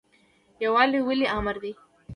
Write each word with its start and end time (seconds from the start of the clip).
یووالی 0.63 0.99
ولې 1.07 1.27
امر 1.37 1.55
دی؟ 1.63 1.71